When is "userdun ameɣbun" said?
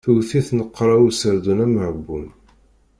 1.07-2.25